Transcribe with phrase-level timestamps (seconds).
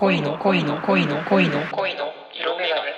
[0.00, 2.90] 恋の恋の恋の恋の恋の色眼鏡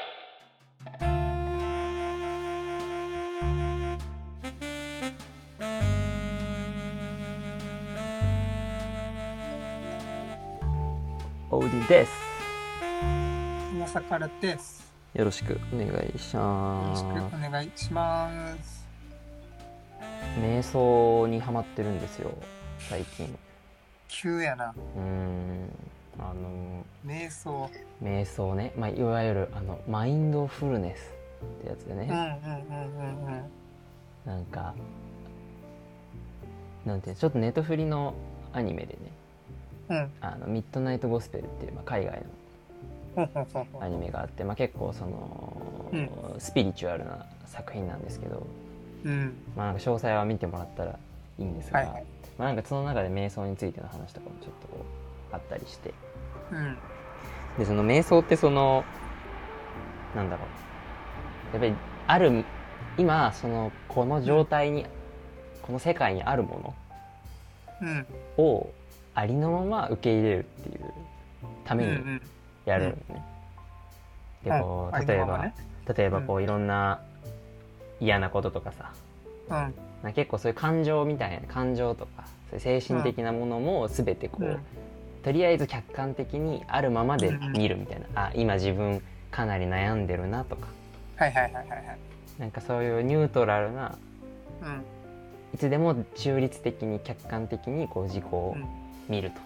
[11.50, 12.12] オーディです
[13.80, 14.94] まさからです。
[15.12, 18.30] よろしくお願いしよろしますくお願いしま
[18.62, 18.86] す。
[20.38, 22.30] 瞑想にハマってるんですよ
[22.78, 23.36] 最近
[24.06, 24.72] 急やな。
[24.96, 27.70] うーんあの瞑想。
[28.02, 31.14] 瞑想ね、まあ、いわゆるあのマインドフルネス
[31.60, 32.06] ってやつでね。
[34.24, 34.74] なんか
[36.84, 38.14] なんてちょっとネトフリの
[38.52, 38.98] アニメでね
[39.88, 40.10] うん。
[40.20, 42.22] 「あのミッドナイト・ゴスペル」っていう、まあ、海外
[43.16, 43.28] の
[43.80, 48.46] アニメがあって、まあ、結構その、うんスピリチュアルな作品なんですけど、
[49.04, 49.34] うん。
[49.54, 50.98] まあ、詳細は見てもらったら
[51.38, 52.04] いいんですが、はいはい。
[52.38, 55.01] まあ、なんかその中で瞑想についての話とかもちょっとこう
[55.32, 55.92] あったりして
[56.50, 56.78] うん。
[57.58, 58.84] でその瞑想ってその
[60.14, 61.74] なんだろうやっぱり
[62.06, 62.44] ある
[62.98, 64.86] 今そのこの状態に、
[65.62, 66.74] この世界にあるも
[67.80, 68.06] うん。
[68.38, 68.72] のを
[69.14, 70.84] ありのまま受け入れるっていう
[71.64, 72.22] ためにうんうん。
[72.64, 73.24] やるのね。
[74.44, 75.54] でこううん例えば、ありのままね
[75.96, 77.00] 例えばこういろんな
[78.00, 78.92] 嫌なこととかさ
[80.04, 80.12] うん。
[80.14, 84.58] 結構そういう感情みたいな感情とかそういう精神的なものも全てこう、うん
[85.22, 90.66] とりあえず客観的にあるままで見るみたいな、あ今自分かなり悩んでるなとか
[91.16, 91.98] はいはいはいはいはい。
[92.38, 93.96] なんかそういうニュートラルな
[94.62, 94.82] うん。
[95.54, 98.66] いつでも中立的に客観的にこう自己をうん
[99.08, 99.40] 見ると、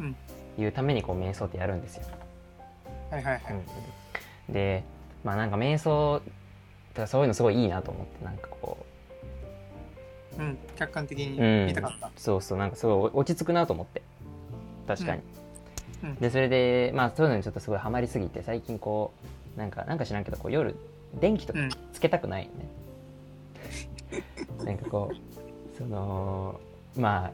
[0.00, 0.16] うん
[0.58, 2.04] いうためにこう瞑想ってやるんですよ。
[3.10, 3.52] はいはいはい。
[4.48, 4.84] うんで
[5.24, 6.22] まあなんか瞑想
[6.94, 8.78] とかそういうのすごいいいなと思ってなんかこ
[10.38, 10.58] うん。
[10.76, 12.10] 客観的にう、うん見たかった。
[12.16, 14.02] そうそうなんかすごい落ち着くなと思って
[14.86, 15.22] 確かに。
[16.02, 16.10] うん。
[16.10, 16.16] うん。
[16.16, 19.12] でそれでまあそういうのにちょっとすごいハマりすぎて最近こ
[19.56, 20.76] うなんかなんか知らんけどこう夜
[21.20, 21.70] 電気とかうん。
[21.92, 24.24] つけたくないよね。
[24.64, 26.60] なんかこうその
[26.96, 27.30] まあ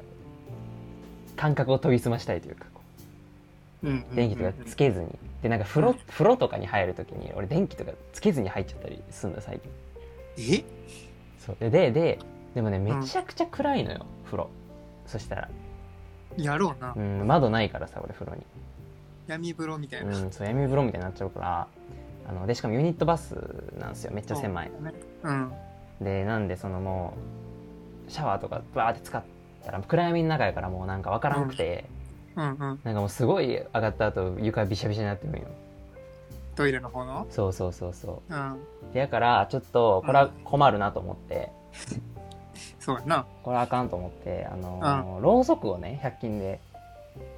[1.36, 2.66] 感覚を研ぎ澄ましたいというか
[4.14, 5.18] 電気とかつけずに。
[5.42, 9.58] でなんか風呂風呂とかに入る時に俺電気とかつけずに入っちゃったりするんだ最
[10.38, 10.58] 近。
[10.58, 10.64] え？
[11.44, 11.56] そう。
[11.58, 12.18] ででで
[12.54, 14.48] でもねめちゃくちゃ暗いのよ風呂。
[15.06, 15.48] そしたら、
[16.36, 16.94] やろうな。
[16.96, 17.00] う。
[17.00, 18.42] ん、窓ないからさ俺風呂に。
[19.26, 20.16] 闇風呂みたいな。
[20.16, 21.68] うん、そう闇風呂みたいになっちゃうから。
[22.28, 23.34] あのでしかもユニットバス
[23.78, 24.12] なんですよ。
[24.12, 24.70] めっちゃ狭い。
[25.22, 25.52] そうん。
[26.00, 27.14] でなんでそのも
[28.08, 29.22] うシャワーとかバーって使っ
[29.64, 31.84] たら暗闇の中やからもうなんか分からんくて、
[32.36, 32.44] うん。
[32.44, 32.58] うん。
[32.58, 35.48] なんかもうすごい上がった後床びしゃびしゃになってるんよ。
[36.54, 38.34] トイレの方のそうそうそうそう。
[38.34, 38.52] ん。
[38.52, 38.58] う
[38.92, 41.50] でやからちょっとこれは困るなと思って、
[42.82, 43.26] そうやな。
[43.42, 46.60] これはあかんと思ってあのーろうそくをね100均で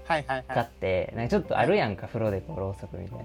[0.07, 0.69] はいはい買っはい。
[0.81, 3.25] てなんかちょっとあるやんか風呂でこうろうそくみたいな。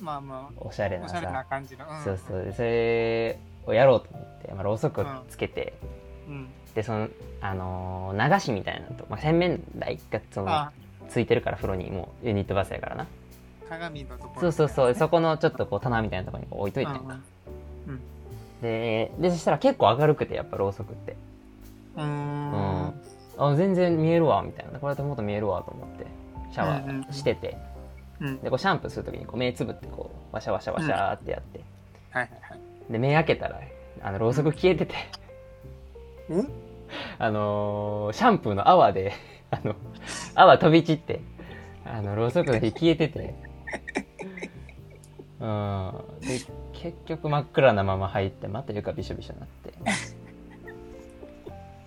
[0.00, 1.84] まあまあ、おしゃれなおしゃれなさ感じの。
[1.88, 2.04] うん。
[2.04, 2.44] そうそう。
[2.44, 5.72] でそれをやろうと思って、まあ、ろうそくをつけて、
[6.28, 6.48] うん。
[6.74, 7.08] でその
[7.40, 10.72] あのー流しみたいなのと、まあ、洗面台がそのあ、
[11.08, 13.06] ついてるから風呂にもうユニットバスやからな。
[13.68, 14.40] 鏡のところ。
[14.40, 14.90] そうそうそう。
[14.90, 14.94] う。
[14.94, 17.18] そこのちょっとこう棚みたいなところにこう置いといてんか、
[17.88, 18.00] うん。
[18.62, 21.16] ででそしたら結構明るくてやっぱろうそくって
[21.98, 22.94] うん。
[23.38, 24.78] あ全然見えるわみたいな。
[24.78, 26.06] これだともっと見えるわと思って
[26.52, 27.58] シャワーしてて、
[28.20, 28.40] うん。
[28.40, 31.60] でこうシャンプーする時にこう目つぶってこうワシャワシャワシャーってやって、
[32.10, 32.92] はいはいはい。
[32.92, 33.60] で目開けたら
[34.02, 34.94] あのろうそく消えてて、
[36.30, 36.48] うん。
[37.18, 39.12] あのーシャンプーの泡で
[39.50, 39.74] あの
[40.34, 41.20] 泡飛び散って
[41.84, 43.34] あのろうそくの火消えてて。
[45.40, 45.92] うん。
[46.20, 46.40] で
[46.72, 49.72] 結局真っ暗なまま入ってまた床びしょびしょになって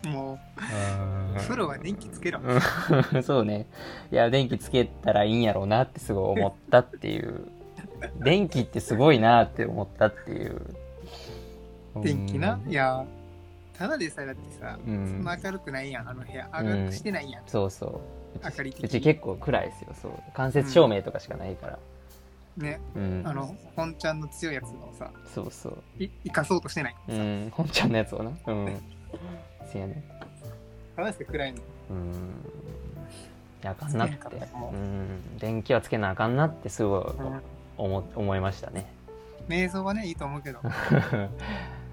[0.08, 0.62] もう。
[0.62, 1.36] ん。
[1.36, 2.40] う、風呂は電気つけろ。
[2.42, 3.24] うん。
[3.24, 3.68] そうね。
[4.12, 7.48] いや電気つけたらいいんやろうなってすごい思ったっていう。
[8.20, 10.62] 電気ってすごいなって思ったっていう。
[12.02, 12.60] 電気な？
[12.64, 12.68] う。
[12.68, 12.72] ん。
[12.72, 13.06] いや、
[13.78, 15.08] ただでさえだってさ、うん。
[15.08, 16.50] そんな明るくないやん、あの部屋。
[16.54, 17.44] 明るくしてないやん。
[17.48, 18.38] そうそう。
[18.38, 19.94] うち明かりうち結構暗いですよ。
[20.02, 20.14] そう。
[20.34, 21.80] 間接照明とかしかないから。
[22.58, 22.80] ね。
[22.96, 25.84] うん、あの、本ちゃんの強いやつのさ、そうそう。
[26.00, 26.96] い生かそうとしてない。
[27.10, 27.50] うん。
[27.52, 28.32] 本ちゃんのやつをな。
[28.48, 28.82] うん
[29.66, 30.04] せやね。
[30.96, 31.62] ただでさえ暗いの。
[31.90, 33.70] うん。
[33.70, 34.16] あかんなって。
[34.16, 35.38] ううん。
[35.38, 37.42] 電気はつけなあかんなってすごいうん。
[37.78, 38.86] 思思いましたね。
[39.48, 41.30] 瞑想はね、いいと思うけど、う ん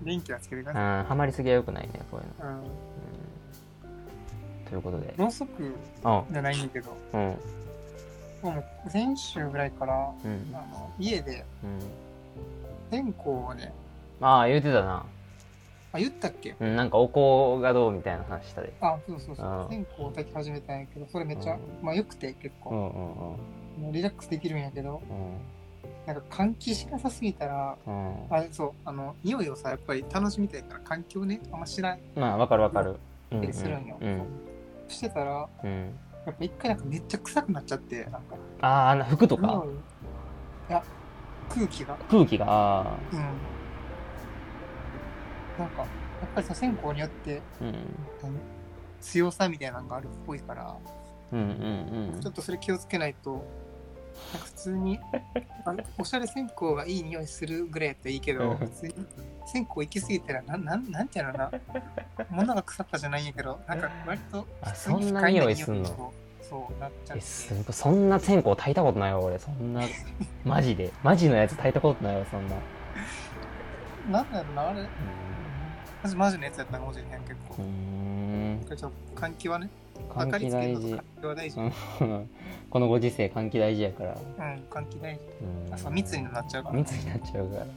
[0.05, 1.05] 電気はつけてください。
[1.06, 2.59] ハマりすぎはよくないねこういうの、うん。
[2.61, 2.70] うん。
[4.69, 5.14] ということで。
[5.17, 5.75] ろうそく
[6.05, 7.21] あじゃないんだけど、うん。
[8.43, 9.94] もう先週ぐらいから、
[10.25, 10.55] うん。
[10.55, 11.81] あの家でうん。
[12.91, 13.73] 線香をね、
[14.21, 15.05] ああ言うてたな、
[15.99, 16.56] あ、言ったっけ？
[16.59, 18.73] うん、なんかお香がどうみたいな話したで。
[18.81, 19.47] あ、そうそうそう。
[19.47, 19.69] うん。
[19.69, 21.61] 線香を炊き始めたんやけど、それめっちゃ、うん。
[21.85, 22.71] まあ良くて結構。
[22.71, 23.93] うんうんうん。
[23.93, 25.39] リラックスできるんやけど、うん。
[26.06, 28.27] なんか換気しなさすぎたら、うん。
[28.31, 32.97] あれそう、あの、匂いをさ、やっぱり楽しみたいから、環境ね、あんま知らんまあわかるわかる。
[33.33, 33.99] うんたりするんよ。
[34.00, 34.23] うん。
[34.89, 35.95] してたら、うん。
[36.25, 39.47] やっぱ一回なんかめっちゃ臭くなっちゃって、なんか、ああ服とか？
[39.47, 39.69] 匂い。
[39.69, 40.83] いや、
[41.50, 41.97] 空気が。
[42.11, 43.21] 空気がうん。
[45.59, 45.89] なんか、やっ
[46.35, 47.73] ぱりさ、線香によって、うん
[48.23, 48.35] 何
[49.01, 50.77] 強さみたいなのがあるっぽいから、
[51.33, 51.39] うん。
[51.39, 51.47] うん
[52.15, 53.45] うんちょっとそれ気をつけないと、
[54.33, 54.99] なんか普通に、
[55.65, 58.57] あのおしゃれ線香がいい匂いするぐらいやったらいいけど、うん。
[58.57, 58.95] 普通に
[59.47, 61.51] 線香行き過ぎたら、なん、なん、なんていうのかな、
[62.31, 65.91] 物が腐ったじゃないんやけど、なんか割とあ普通にそんな不快匂いすんの？
[65.91, 66.13] を
[66.43, 67.27] そう、なっちゃっえて。
[67.27, 69.39] すごいそんな線香炊いたことないわ俺。
[69.39, 69.83] そんな
[70.45, 70.93] マジで。
[71.05, 72.57] マジのやつ炊いたことないわそんな。
[74.11, 74.89] なんだろうな、あれ、
[76.09, 77.55] マジマジのやつやったかもしれへん、結構。
[77.59, 77.65] うー。
[77.65, 79.69] んちょっと換気はね、
[80.09, 81.01] 換気大事。
[81.21, 81.61] 大事。
[81.61, 82.31] うん。
[82.71, 84.15] このご時世換気大事やから。
[84.15, 85.21] うん、換気大事。
[85.67, 85.75] うん。
[85.75, 86.75] あそう密になっちゃうから。
[86.77, 87.63] 密になっちゃうから。
[87.63, 87.69] うん。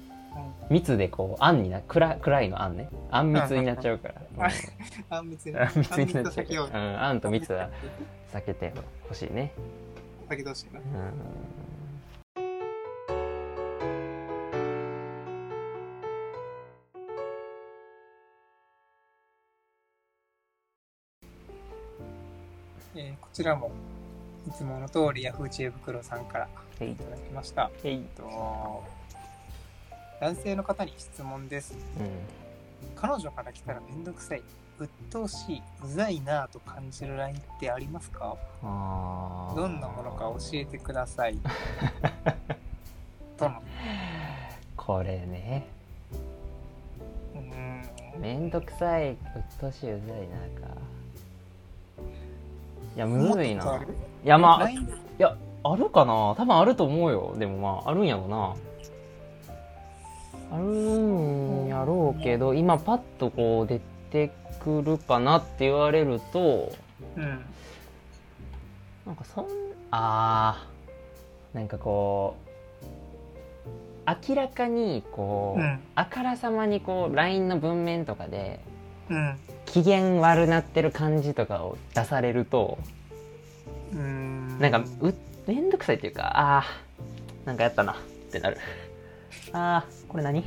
[0.69, 2.89] 密でこうあんにな暗暗いのあんね。
[3.09, 4.15] あん密になっちゃうから。
[4.37, 4.43] うん
[5.09, 6.79] あん密になっちゃうから。
[6.79, 7.69] うんあんと密は
[8.33, 8.73] 避けて
[9.09, 9.51] ほしいね。
[10.29, 10.79] 避けてほしいな。
[10.79, 10.83] う。
[10.83, 10.85] ん
[22.95, 23.71] えーこちらも、
[24.47, 26.47] いつもの通り、ヤフー知恵袋さんから
[26.79, 27.71] はいいただきました。
[27.83, 28.83] えっと
[30.19, 31.75] 男性の方に質問です。
[31.99, 32.09] うん
[32.95, 34.41] 彼女から来たらめんどくさい、
[34.79, 38.35] 鬱陶しい、うざいなぁと感じる LINE ってありますか？
[38.61, 41.37] どんなものか教えてください。
[43.37, 43.61] との。
[44.75, 45.67] これね
[47.35, 48.21] うーん。
[48.21, 49.17] めんどくさいうっ
[49.59, 50.80] とうしいうざいなかい
[53.01, 53.83] やむずいな。
[54.23, 54.77] いやまあい
[55.17, 56.35] やあるかな？
[56.37, 57.35] 多分あると思うよ。
[57.37, 58.55] でもまああるんやろな。
[60.51, 63.79] あるんやろうけど今パッとこう出
[64.11, 66.71] てくるかなって言われると
[67.15, 67.39] うん。
[69.05, 69.47] なんかそん
[69.89, 71.57] あー。
[71.57, 72.35] なんかこ
[74.05, 75.79] う明らかにこう、うん。
[75.95, 78.59] あからさまにこう LINE の文面とかで
[79.09, 79.37] うん。
[79.71, 82.77] 機嫌悪なってる感じとかを出されると
[83.93, 84.59] うーん。
[84.59, 85.13] なんかう
[85.47, 87.95] めんどくさいっていうかあーなんかやったなっ
[88.31, 88.57] てなる。
[89.53, 90.43] あーこれ何？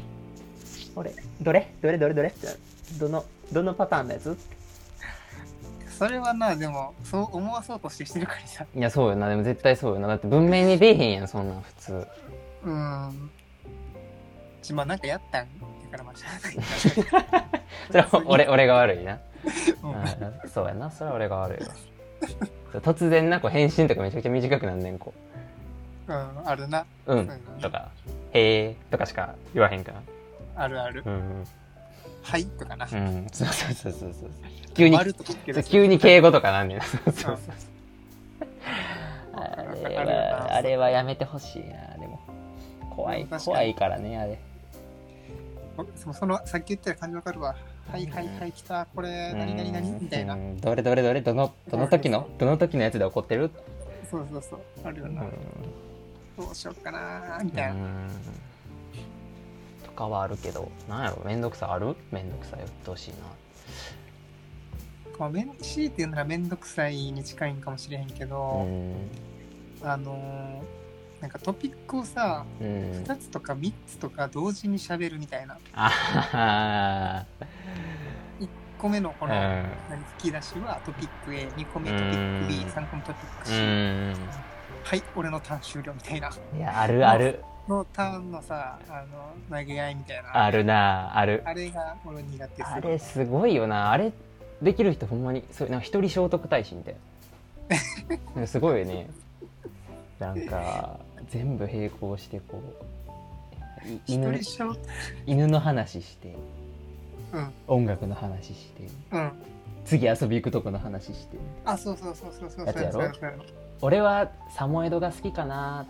[0.96, 1.74] 俺どれ？
[1.80, 1.98] どれ？
[1.98, 2.14] どれ？
[2.14, 2.28] どれ？
[2.28, 2.46] って
[2.98, 4.38] どのどのパターンのやつ？
[5.98, 8.66] それはな、でも、そう思わそうとしてしてるからさ。
[8.74, 9.28] いやそうよな。
[9.28, 10.08] でも絶対そうよな。
[10.08, 11.92] だって文面に出えへんやんそんなん普通。
[11.92, 12.70] うー
[13.10, 13.30] ん。
[14.60, 15.46] ちまあなんかやったん？
[15.46, 15.46] だ
[15.98, 16.14] からない。
[17.90, 19.18] それは俺俺が悪いな、
[19.82, 19.90] うん。
[19.90, 19.94] う
[20.46, 20.90] んそうやな。
[20.90, 21.74] それは俺が悪いわ。
[22.80, 25.14] 突然なこう返信とかめちゃくちゃ短くなんねんこ
[26.08, 26.12] う。
[26.12, 26.84] ん、あるな。
[27.06, 27.26] う「うん。
[27.26, 27.88] そういうの」ねとか
[28.32, 30.02] 「へえ」とかしか言わへんから。
[30.56, 31.02] あるある。
[31.04, 31.44] うん
[32.22, 32.86] はいとかな。
[32.90, 33.26] うん。
[33.32, 34.30] そうそうそうそうそう。
[34.74, 34.98] 急に
[35.64, 36.80] 急に敬語とかなんねん。
[36.80, 37.36] そうそうそう
[39.34, 39.36] う。
[39.36, 42.20] んあれはあれはやめてほしいなでも。
[42.94, 44.38] 怖い怖いからねあれ
[46.14, 47.54] そのさっき言った感じわかるわ。
[47.90, 48.86] はいはいはい、来た。
[48.86, 49.90] これ、何々何？
[50.00, 50.34] みたいな。
[50.34, 50.38] う。
[50.38, 50.60] ん。
[50.60, 51.20] どれどれどれ？
[51.20, 52.28] どのどの時の？
[52.38, 53.50] どの時のやつで怒ってる？
[54.10, 54.60] そうそうそう。
[54.84, 55.14] あるようん。
[55.16, 55.24] な。
[56.38, 57.72] どうしようかなみたいな。
[57.74, 58.08] うん。
[59.84, 60.70] とかはあるけど。
[60.88, 61.22] なんやろ？
[61.24, 61.96] めんどくさある？
[62.10, 62.60] めんどくさい。
[62.62, 63.16] 鬱陶しいな。
[65.18, 68.94] こうめん強いて言うならめんどくさいに近いんかもしれへんけうど、ん。
[69.82, 70.83] あのー
[71.24, 72.66] なんかトピックをさ、うん。
[73.02, 75.56] 2つとか3つとか同時に喋るみたいな。
[75.72, 77.24] あは
[78.38, 83.54] 1個目のこの、は何吹き出しはトピック A、2個目うんトピック B、3個目トピック C。
[83.54, 84.14] うん。
[84.82, 86.28] はい、俺のターン終了みたいな。
[86.28, 87.42] いやあるある。
[87.68, 90.44] のターンのさ、あの、投げ合いみたいな。
[90.44, 91.42] あるなある。
[91.46, 92.88] あれが俺苦手すある。
[92.90, 93.92] れすごいよな。
[93.92, 94.12] あれ
[94.60, 96.94] できる人ほんまにそうなんか一人聖徳太子みたい
[97.70, 98.20] な。
[98.36, 99.08] なんかすごいよね。
[100.18, 100.98] なんか
[101.30, 102.84] 全部並行してこう
[104.06, 104.40] 犬
[105.26, 106.34] 犬の話して
[107.32, 109.32] うん、音楽の話してうん。
[109.84, 111.36] 次遊び行くとこの話して。
[111.64, 112.66] あ、そうそうそうそうそう。
[112.66, 113.10] やつやろ？
[113.80, 115.84] 俺はサモエドが好きかな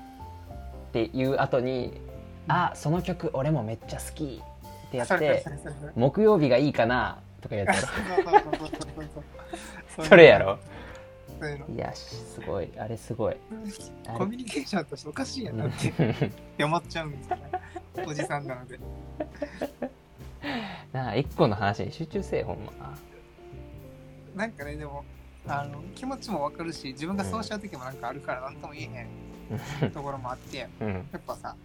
[0.89, 2.01] っていう後に
[2.49, 4.41] 「あその曲俺もめっちゃ好き」
[4.89, 8.71] ってやってそれそれそれ「木曜日がいいかな」とかやつや そうそうそうそう
[9.09, 9.25] そう。
[9.99, 10.59] ろ それやろ？
[11.47, 11.67] いうの。
[11.75, 12.71] いやすごい。
[12.79, 13.37] あれすごい。
[14.17, 15.95] コミュニケーションとしておかしいやなってっ
[16.57, 17.37] て思っちゃうんですよ。
[17.37, 17.51] ね。
[18.07, 18.79] おじさんなので。
[20.93, 22.73] なあ一個の話に集中せえほんま。
[24.37, 25.05] なんかね、でも、
[25.47, 29.07] あの気持ちもわかるし自分がそうした時もなんかあるから何とも言え
[29.83, 30.59] へんところもあって。
[30.59, 31.09] やうん。
[31.17, 31.57] っぱさ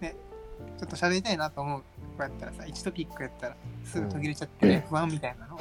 [0.00, 0.14] ね
[0.78, 1.82] ちょっと喋りたいなと思う
[2.16, 5.58] 子やったらさ1トピックやったらすぐ途切れちゃって、ね不安みたいなの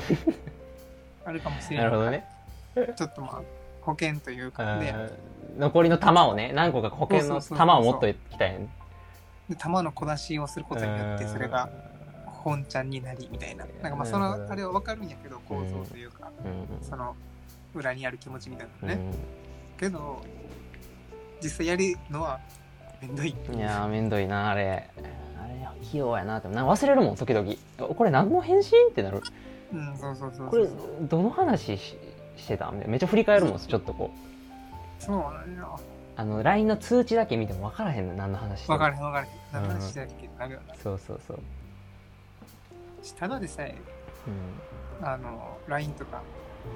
[1.26, 1.86] あるかもしれない。
[1.86, 2.26] なるほどね
[2.96, 3.42] ちょっとまあ
[3.82, 5.12] 保険というかであー
[5.58, 8.60] 残りの玉をね何個か保険の玉を持っときたい。
[8.60, 8.68] ね
[9.50, 11.70] で玉の小出しをすることによってそれが
[12.26, 13.66] 本ちゃんになりみたいな。
[13.82, 16.84] なんかまあそのあれは分かるんやけど構造というか、うん。
[16.84, 17.16] その
[17.74, 19.20] 裏にある気持ちみたいなのね、うん。
[19.78, 20.22] けど
[21.42, 22.40] 実際やるのは
[23.02, 24.90] めんどいいやーめんどいなあれ。
[24.98, 26.48] あれ器用やなって。
[26.48, 27.48] な忘れるもん時々。
[27.96, 29.22] これ何の返信ってなる。
[29.74, 30.48] うんそうそうそう。
[30.48, 30.68] これ
[31.02, 31.98] どの話し
[32.38, 35.04] してためっちゃ振り返るもんちょっとこう。
[35.04, 35.80] そうなんよ
[36.18, 38.80] あの LINE の通知だけ見ても分からへんの何の話してる。
[38.80, 41.40] 分からへん分からへん何の話してたっけってなるよなそうそうそう、
[43.20, 43.76] ただでさえ
[45.02, 46.22] うあの LINE とか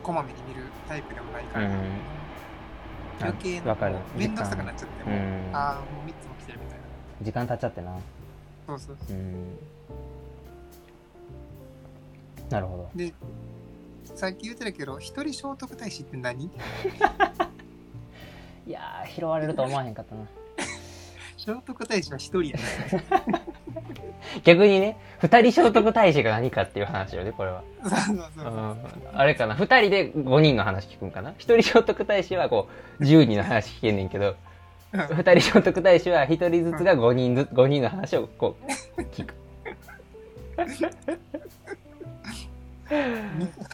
[0.03, 1.75] こまめに見るタイプでもないかん、ら、うん。
[3.21, 3.95] 余計わかる。
[4.15, 5.49] 面倒くさくなっちゃっても、うん。
[5.53, 6.83] ああもう3つも来てるみたいな。
[7.21, 7.97] 時間経っちゃってな。
[8.67, 9.17] そうそうそう。
[9.17, 9.57] うん。
[12.49, 12.89] なるほど。
[12.95, 13.13] で
[14.19, 16.43] さっき言ってたけど一人聖徳太子って何？
[18.67, 20.27] いやー拾われると思わへんかったな。
[21.39, 22.63] 聖徳太子は一人やね。
[24.43, 27.63] 逆にね二人聖徳太子が何かっていう話よねこれは、
[29.13, 31.33] あれかな二人で5人の話聞くんかな？
[31.37, 32.67] 一人聖徳太子はこ
[32.99, 34.35] う10人の話聞けんねんけど
[34.91, 34.99] うん。
[35.15, 38.57] 二人聖徳太子は一人ずつが5人ず5人の話をこ
[38.97, 39.33] う聞く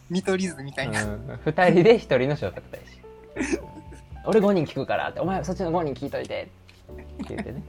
[0.10, 1.40] 見取り図みたいな、うん。
[1.46, 2.84] 二人で一人の聖徳太子
[4.26, 6.50] 俺5人聞くからってお前そっちの5人聞いといて。
[7.24, 7.64] って言ってね。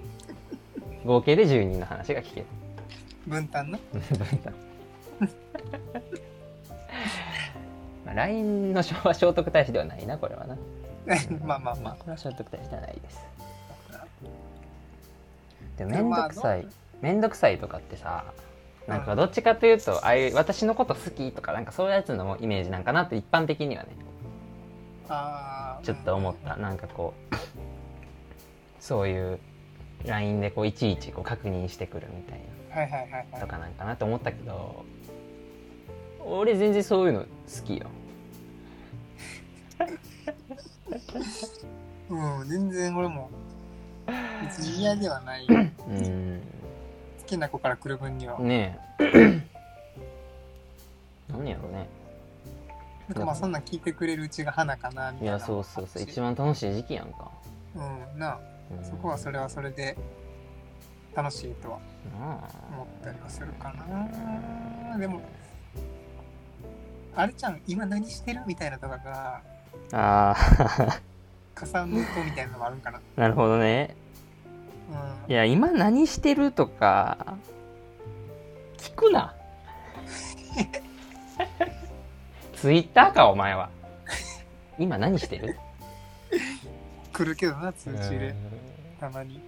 [1.05, 2.47] 合計で10人の話が聞ける。
[3.27, 3.79] 分担な
[8.05, 10.57] まあ LINE の昭和聖徳太子ではないなこれはな。
[11.45, 13.21] まあまあまこれは聖徳太子ではないです。
[15.79, 16.67] でもめんどくさい。
[17.01, 18.25] めんどくさいとかってさ
[18.87, 23.89] なんかどっちかというとああいう私のこと好きとかなんかそういうやつのイメージなんかなって一般的にはね。
[25.09, 26.57] ああちょっと思った。
[26.57, 27.37] なんかこう
[28.81, 29.39] そういう
[30.05, 32.41] LINE でこういちいちこう確認してくるみたい
[32.71, 33.41] はいはいはいなはい。
[33.41, 34.85] とかなんかなと思ったけど
[36.25, 37.27] 俺全然そういうの好
[37.65, 37.87] きよ。
[42.09, 43.31] うん全然俺も
[44.43, 45.67] 別に嫌ではないうん。
[45.87, 46.56] 好
[47.27, 49.43] きな子から来る分には、ねえ。
[51.29, 51.89] 何やろね。
[53.09, 55.37] なんかまあそんなん聞いてくれるうちが花かなみたいな。
[55.37, 56.03] いやそうそうそう。
[56.03, 57.31] 一番楽しい時期やんか、
[57.75, 58.19] うん。
[58.19, 58.41] なあ。
[58.79, 58.85] うん。
[58.85, 59.97] そこはそれはそれで
[61.15, 61.79] 楽しいとは
[62.73, 64.99] 思ったりはするかな。
[64.99, 65.21] でも
[67.15, 69.41] あれちゃん今何してるみたいなとかが
[69.93, 70.37] あ
[71.55, 72.99] 加算の音みたいなのもあるんかな。
[72.99, 73.97] ーなるほどね
[74.89, 75.33] うん。
[75.33, 77.37] いや今何してるとか
[78.79, 79.35] 聞くな。
[82.55, 83.71] ツイッターかお前は。
[84.79, 85.57] 今何してる？
[87.13, 88.35] 来るけどな通知で。
[89.01, 89.41] たまに。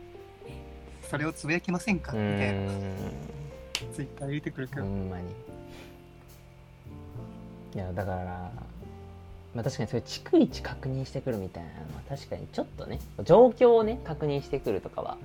[1.08, 2.12] それをつぶやきませんか？
[2.12, 2.72] うみたいな。
[3.94, 5.24] ツイッター入れてくるけど、ほんまに。
[7.74, 8.50] いやだから
[9.54, 15.16] まあ確かにそういう逐一確認してくるみたいなのは確かにちょっとね状況をね確認してくるとかは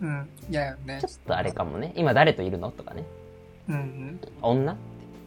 [0.00, 0.98] うん嫌やよね。
[1.00, 1.92] ちょっとあれかもね。
[1.94, 2.70] 今誰といるの？
[2.70, 3.04] とかね。
[3.68, 4.20] うんうん。
[4.40, 4.76] 女？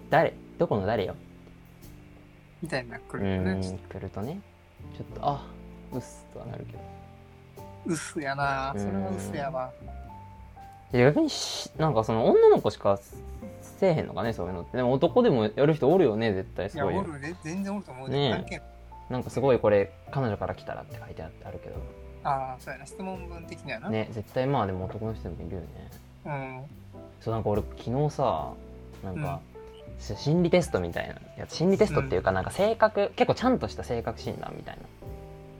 [0.09, 0.33] 誰？
[0.57, 1.15] どこの誰よ？
[2.61, 3.79] みたいな来うるよね。
[3.87, 4.41] 来るとね。
[4.97, 5.45] ちょっとあ
[5.91, 6.79] うっすとはなるけど。
[7.85, 8.73] うっすやな。
[8.75, 9.71] それはうっすやわ。
[10.91, 12.99] 逆にしなんかその女の子しか
[13.77, 14.77] せえへんのかねそういうのって。
[14.77, 16.67] でも男でもやる人おるよね絶対。
[16.67, 17.35] いやおそういうるね。
[17.43, 18.61] 全然おると思うねえ。
[19.09, 21.75] なんかすごいこれ彼女から来たらって書いてあってあるけど
[22.23, 22.85] ああそうやな。
[22.85, 25.67] 質問文的にはな、ね絶対まあでも男の人でもいるよね。
[26.25, 26.63] うん。
[27.19, 28.53] そうなんか俺昨日さ
[29.03, 29.41] なんか、
[29.99, 31.15] 心理テストみたいな。
[31.37, 34.77] やつ心理テストっていうかなんか性格、結構ちゃんとした性格診断みたい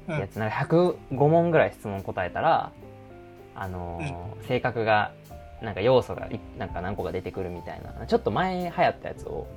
[0.08, 0.15] な。
[0.15, 0.22] うん。
[0.22, 2.72] やつ、なんか105問ぐらい質問答えたら
[3.55, 5.12] あのー性格が
[5.63, 8.05] なんか要素がいなんか何個か出てくるみたいな。
[8.05, 9.48] ちょっと前流行ったやつを。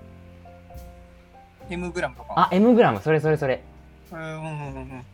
[1.68, 2.32] M グラムとか？
[2.36, 3.00] あ M グラム。
[3.02, 3.62] それそれそれ。
[4.12, 5.04] うんうんうんうん。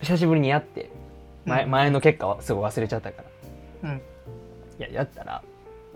[0.00, 0.90] 久しぶりにやって。
[1.44, 1.70] 前,、うん。
[1.70, 3.22] 前の結果はすぐ忘れちゃったか
[3.82, 3.90] ら。
[3.90, 3.96] うん。
[3.96, 4.00] い
[4.82, 5.42] ややったら、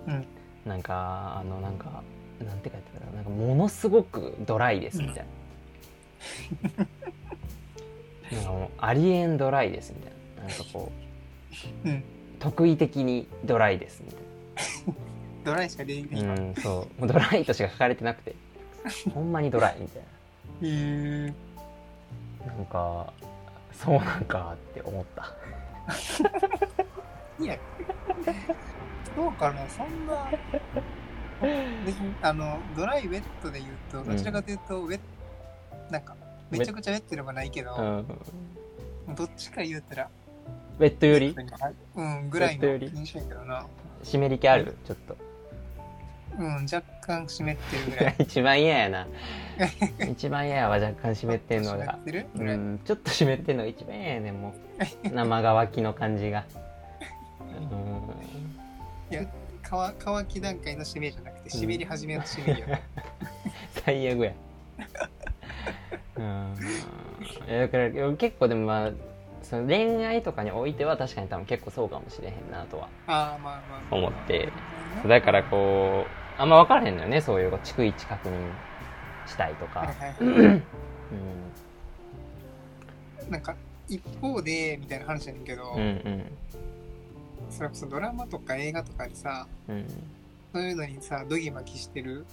[0.06, 0.26] うん。
[0.64, 2.02] なんかあのなんか
[2.40, 3.16] なんて書いてたかな。
[3.16, 5.24] なんかものすごくドライですみたい
[6.78, 6.86] な,
[8.38, 10.42] なんかもうありえんドライですみたいな。
[10.44, 10.92] なんかこ
[11.84, 12.04] ううん。
[12.38, 14.20] 得意的にドライですみたい
[15.44, 17.00] ドライしか出な、ない、うん、そう。
[17.00, 18.34] もうドライとしか書かれてなくて。
[19.12, 20.08] ほんまにドライみたいな。
[20.68, 21.34] へえ。
[22.46, 23.12] なんか
[23.72, 25.34] そうなんかって思った。
[27.42, 27.58] いや、
[29.14, 30.30] そうかな、そんな。
[31.84, 35.00] 別にあのドライウェットで言うと、どちらかというと、ウェッ
[35.90, 36.16] なんか、
[36.50, 37.82] めちゃくちゃウェットではないけど、う
[39.10, 39.14] ん。
[39.14, 40.10] どっちか言うたら、
[40.78, 41.36] ウェットより？
[41.96, 43.66] うん、ぐらいの印象やけどな。
[44.02, 44.76] 湿り気ある？
[44.86, 45.16] ちょっと。
[46.38, 47.56] うん、若干湿ってる
[47.98, 48.16] ぐらい。
[48.20, 49.06] 一番嫌やな。
[50.10, 51.98] 一番嫌やわ若干湿ってんのが。
[52.34, 54.54] うんちょっと湿ってんのが一番嫌やねんも
[55.04, 55.08] う。
[55.08, 56.44] 生乾きの感じが。
[57.70, 59.14] うん。
[59.14, 59.26] いや、
[59.62, 62.66] 乾乾き段階の湿りじゃなくて、湿り始めの湿りよ。
[63.84, 64.32] 最悪や。
[66.16, 66.56] うん。
[67.48, 68.90] いやだから結構でもまあ
[69.48, 73.38] その恋愛とかにおいては確かに多分結構そうかもしれへんなとは。
[73.90, 74.52] 思って。
[75.06, 76.04] だからこ
[76.38, 78.32] うあんま分からへんのよねそういう逐一確認
[79.26, 79.92] したいとか、
[83.28, 83.56] なんか、
[83.88, 86.24] 一方で、みたいな話やねんけど、うんうん。
[87.50, 89.86] それこそドラマとか映画とかでさ、うん。
[90.52, 92.24] そういうのにさ、ドギマギしてる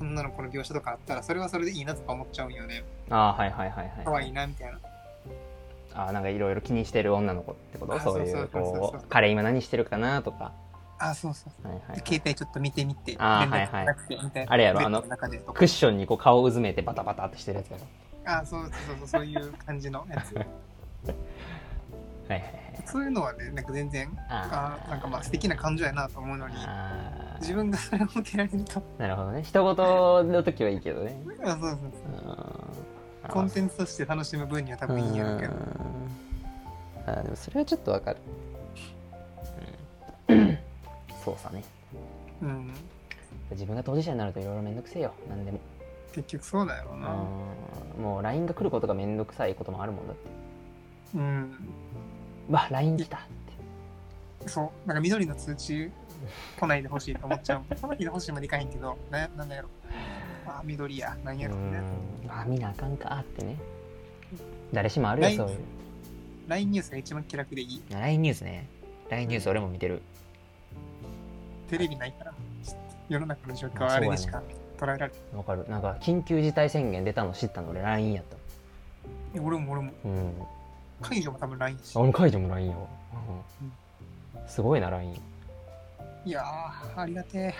[0.00, 2.84] 女の子の描写とかあったら、それはそれでいいなとか思っちゃうんよね。
[3.10, 4.28] ああはいはいはい可愛はい。
[4.28, 4.78] いなみたいな。
[5.92, 7.94] あーなんかいろいろ気にしてる女の子ってこと？
[7.94, 8.80] あそういうそうそうそうそう。
[8.92, 10.52] こう彼今何してるかなとか？
[10.98, 11.98] あ、そうそうはいはいはい。
[11.98, 13.16] 携帯ちょっと見てみて。
[13.18, 14.52] あー連絡なくてみたいな。
[14.52, 17.84] あれやろあのクッションにこう顔をうずめてバタバタってしてるやつやろ？
[18.32, 20.34] あ、そうそうそうそう、そういう感じのやつ。
[20.36, 20.46] はい
[22.28, 22.52] はいはい。
[22.86, 24.86] そういうのはね、なんか全然、あー。
[24.86, 29.42] あなんかまあ素敵な感情やなと思うのに、あー自分がそれを受けられると、なるほどね。
[29.42, 31.20] 人事の時はいいけどね。
[31.42, 31.80] あそうそうそう
[33.24, 33.28] う。
[33.28, 33.30] ん。
[33.30, 35.52] コンテンツとして楽しむ分には多分いいんやろうけど。
[35.54, 35.60] うん。
[37.06, 38.18] あーでもそれはちょっとわかる、
[40.28, 40.58] うん、
[41.24, 41.64] そうさね。
[42.42, 42.70] うん。
[43.52, 45.14] 自分が当事者になるといろいろめんどくせえよ。
[45.28, 45.58] 何でも。
[46.12, 47.14] 結局そうだよな。
[47.96, 48.02] うん。
[48.02, 50.22] もう LINE が来ることがめんどくさいこともあるもんだって。
[51.14, 51.56] うん。
[52.50, 53.20] うわ LINE 来たっ
[54.42, 54.48] て。
[54.48, 54.88] そう。
[54.88, 55.90] なんか緑の通知
[56.58, 57.74] 来ないでほしいと思っちゃう。
[57.74, 59.68] 来ないでほしいまでいかへんけど、ななんだやろ。
[60.46, 61.16] あ、緑や。
[61.24, 61.78] なんやろね。
[62.24, 63.56] うんあ見なあかんかってね
[64.72, 65.58] 誰しもあるよそういう
[66.48, 67.82] LINE ニュースが一番気楽でいい。
[67.90, 68.68] LINE ニュースね
[69.08, 70.02] LINE ニュース俺も見てる
[71.68, 72.34] テレビないから。
[73.08, 74.40] 世の中の状況はあれでしか
[74.78, 75.10] 捉えられない。
[75.34, 78.36] わかるなんか緊急事態宣言出たの知ったの俺 LINE やった
[79.34, 79.92] え俺も俺も。
[80.04, 80.32] うん
[81.02, 82.00] 解除も多分 LINE しあ。
[82.00, 82.88] 俺解除も LINE よ、
[83.60, 85.20] うんすごいな LINE
[86.24, 87.54] いやー、ありがて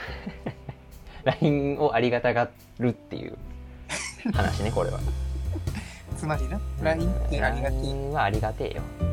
[1.25, 3.38] LINE をありがたがるっていう
[4.35, 6.14] 話ねこれはえ。
[6.16, 7.81] つまりな、LINE ってありがてえ。
[7.81, 9.11] LINE はありがてえよ、うん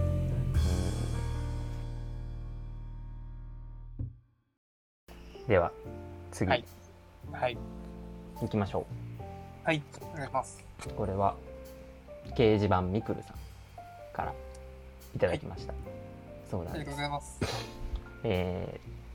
[5.47, 5.71] では
[6.31, 6.65] 次、はい
[7.31, 7.57] はい。
[8.41, 8.85] 行きましょ
[9.63, 9.81] はい。
[10.13, 10.61] お願いします。
[10.87, 11.35] うこれは
[12.35, 13.35] 掲示板みくるさん
[14.13, 14.33] から
[15.15, 15.73] いただきました、
[16.51, 17.39] そうなんですありがとうございます。
[18.25, 19.06] えー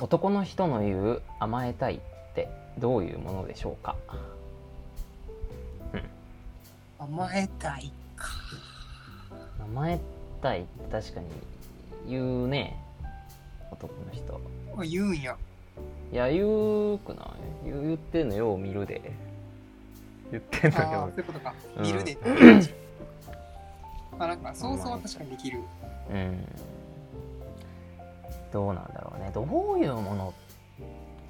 [0.00, 1.98] 男の人の言う甘えたいっ
[2.34, 3.96] てどういうものでしょうか？
[6.98, 8.28] 甘えたいか。
[9.62, 10.00] 甘え
[10.42, 11.26] たいって確かに
[12.08, 12.76] 言うね
[13.70, 14.40] 男の人
[14.76, 15.36] あ言うんや。
[16.12, 16.42] いや言
[16.94, 17.22] うくな
[17.64, 17.70] い？
[17.70, 19.00] 言ってんのよう見るで
[20.30, 21.54] 言ってんのよそういうことか。
[21.76, 22.16] うん見るで。
[24.18, 25.60] あ、なんか、想像は確かにできる。
[26.10, 26.44] うん
[28.52, 29.30] どうなんだろうね。
[29.32, 30.34] どういうもの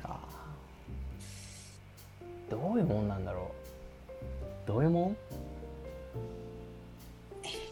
[0.02, 0.18] か。
[2.48, 3.50] どういうもんなんだろ
[4.64, 4.68] う。
[4.68, 5.16] どういうもん？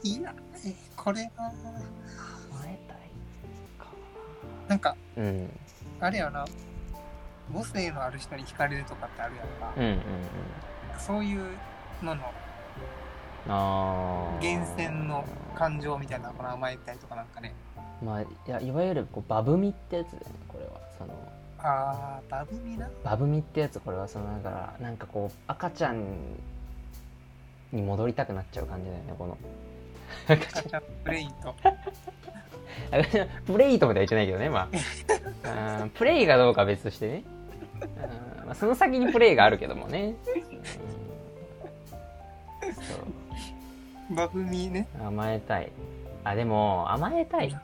[0.02, 0.34] いや、
[0.64, 2.98] えこれは、甘えたい
[3.78, 3.87] か。
[4.68, 5.50] なんか、うん。
[6.00, 6.44] あれやな、
[7.52, 9.72] 母性のある人に惹かれるとかってあるやんか。
[9.76, 10.00] うんうんうん。
[10.98, 11.42] そういう
[12.02, 12.22] のの。
[13.48, 14.42] あー。
[14.42, 17.54] 源泉の感情みたいな、この甘えたいとかなんかね。
[18.02, 20.72] まあいやいわゆるこうバブミってやつだよねこれは。
[20.98, 21.12] その
[21.61, 22.88] あー、バブミな？
[23.02, 26.04] バブミってやつこれはそのだからなんかこう赤ちゃん
[27.72, 29.37] に戻りたくなっちゃう感じだよねこの。
[30.26, 31.54] 赤ちゃん赤ちゃんブレインと。
[33.46, 34.68] プレイと までは言ってないけどねま
[35.44, 35.82] あ。
[35.82, 37.24] うんプレイがどうかは別としてね。
[37.80, 40.14] うんまあ、その先にプレイがあるけどもね、
[42.62, 42.74] うん。
[42.74, 42.80] そ
[44.12, 44.14] う。
[44.14, 44.88] バブミね。
[44.98, 45.70] 甘えたい
[46.28, 47.56] あでも甘えたい。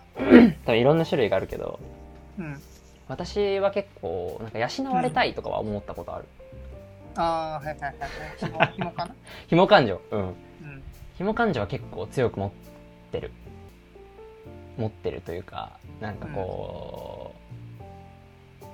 [0.64, 1.78] 多分いろんな種類があるけど。
[2.38, 2.62] うん。
[3.08, 6.24] 私は結構なんか養われたいとかは思ったことある。
[7.16, 8.10] あー、はいはいはいはい。
[8.38, 9.14] ひも、ひもかな
[9.48, 10.00] 紐感情。
[10.10, 10.20] うん。
[10.20, 10.34] うん。
[11.18, 12.50] 紐感情は結構強く持っ
[13.12, 13.32] てる。
[14.78, 17.32] 持ってるというかなんかこ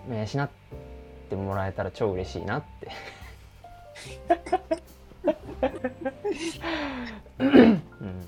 [0.09, 0.51] う、ね養っ
[1.29, 2.91] てもらえたら超嬉しいなって。
[7.41, 7.45] う
[8.05, 8.25] ん。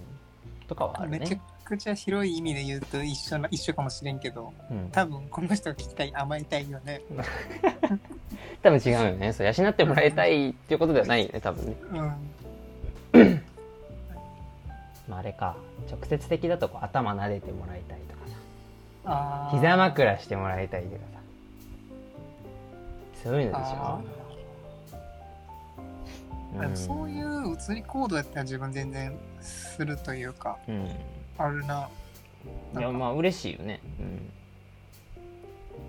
[0.67, 1.41] とかはあるね
[1.73, 4.91] くちゃ広い意味で言うと一緒な一緒かもしれんけどうん。
[4.93, 7.01] 多分この人が聞きたい甘えたいよね。
[8.63, 9.33] 多分違うよね。
[9.33, 11.77] そう養ってもらいたいっていうことではないよね多分ね。
[13.15, 13.43] うん。
[15.09, 15.57] まああれか。
[15.91, 18.21] 直接的だとこう頭撫でてもらいたいとか
[19.05, 19.51] さ。
[19.53, 21.21] 膝枕してもらいたいとかさ。
[23.25, 24.23] そういうのでしあょ
[26.75, 30.59] そういう移り行動やったら自分全然するというか。
[30.69, 30.89] うん、
[31.39, 31.89] あるな。
[32.75, 33.81] うん、いやまあ嬉しいよね。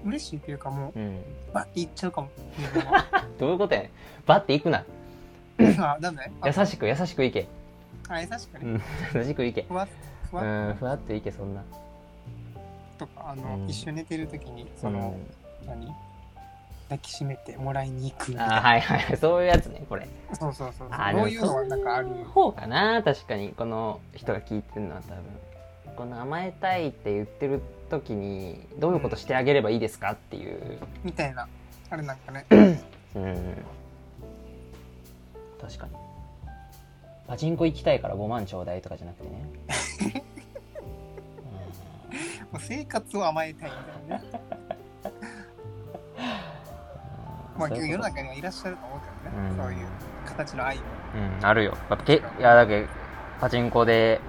[0.06, 2.30] 嬉しいというかもううん、うん、バッていっちゃうかも。
[3.40, 3.90] どういうことやねん。
[4.26, 4.84] バッていくな。
[5.80, 7.48] あダメあ優しく優しくいけ、
[8.10, 8.66] あ優しくね。
[9.14, 9.64] うん、優しくいけ。
[9.64, 9.88] ふわっ
[10.30, 10.72] ふうわっ。
[10.72, 11.64] んふわっといけそんな。
[12.98, 13.70] とかあの、うん。
[13.70, 14.94] 一緒に寝てる時にそうん。
[14.96, 15.18] の、
[15.66, 15.94] 何？
[16.90, 18.62] 抱きしめてもらいに行くみたいな。
[18.62, 20.08] はいはいそういうやつねこれ。
[20.34, 23.50] そうそうそうあーそういうのはなんかある方かな確かに。
[23.50, 25.24] この人が聞いてるのは多分。
[25.96, 30.80] この甘えたいって言ってる時にどういうことしてあげればいいですかっていう。
[31.04, 31.48] みたいな。
[31.90, 32.46] あれなんかね。
[33.16, 33.64] うん。
[35.62, 35.94] 確かに。
[37.28, 40.24] パチンコ行きたいから5万ちょうだいとかじゃなくてね。
[42.52, 43.72] もう生活を甘えたい
[44.08, 44.73] みたいなね
[47.58, 49.58] まあ世の中にはいらっしゃると思うけどね、うん。
[49.58, 49.88] そういう
[50.26, 50.84] 形の愛も。
[51.16, 51.46] うん。
[51.46, 51.72] あるよ。
[51.90, 52.88] やっぱけいやだけど
[53.40, 54.20] パチンコで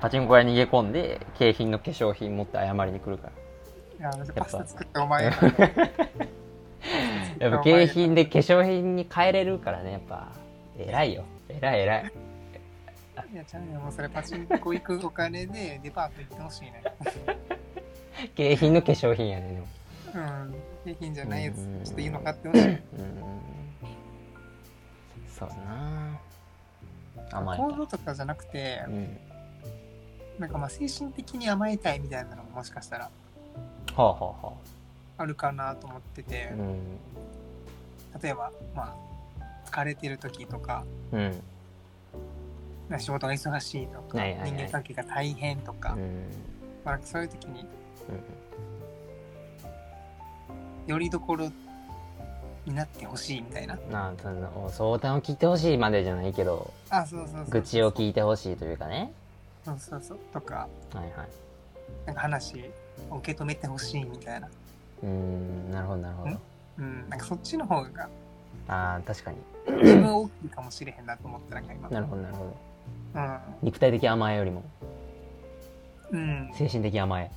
[0.00, 3.30] パチンコ屋に逃げ込んで景品の化粧品持って謝りに来るか
[3.98, 4.10] ら。
[4.10, 5.24] いやパスタ作ってお前
[7.38, 9.92] やっぱ景品で化粧品に変えれるからね。
[9.92, 10.28] やっぱ
[10.78, 11.24] 偉いよ。
[11.48, 12.12] 偉い偉い。
[13.32, 13.80] いやちゃうよ。
[13.80, 16.82] もうそれパチンコ行くお金でデパート行ってほしいね。
[18.34, 19.66] 景品の化粧品やねでも
[20.14, 20.54] うん。
[20.84, 21.84] 景品じゃないやつうん。
[21.84, 22.80] ちょっといいの買ってほしいうん。
[25.38, 26.20] そうだな。
[27.32, 29.16] 甘えた行動とかじゃなくてうん。
[30.38, 33.10] なんかまあ精神的に甘えたいみたいなのももしかしたらは
[33.96, 34.52] あはあは
[35.18, 35.24] あ。
[35.26, 36.48] るかなと思ってて。
[36.52, 36.78] あうん。
[38.22, 38.96] 例えばまあ
[39.66, 41.42] 疲れてる時とかうん。
[42.88, 44.50] な仕事が忙しいとか、はいはいはい。
[44.52, 46.24] 人間関係が大変とか、うん。
[46.84, 48.20] まあ、そういう時にうん
[50.86, 51.50] よりどころ
[52.66, 53.76] になってほしいみたいな。
[53.90, 59.12] なあその相談を聞いてほしいまでじゃないけどあそうそうそうそう愚痴を聞いてほしいというかね。
[59.64, 60.18] そうそうそう。
[60.32, 60.68] とか。
[60.94, 61.28] はいはい。
[62.06, 62.70] なんか話
[63.10, 64.48] を受け止めてほしいみたいな。
[65.02, 66.30] うーんなるほどなるほど。
[66.30, 66.40] ん。
[66.78, 67.08] うん。
[67.08, 68.08] なんかそっちの方が。
[68.68, 69.38] ああ確かに。
[69.82, 71.88] 自分は大きいかもしれへんなと思ったなんか今。
[71.88, 72.56] なるほどなるほど。
[73.14, 73.38] うん。
[73.62, 74.62] 肉体的甘えよりも。
[76.12, 77.30] うん、精神的甘え。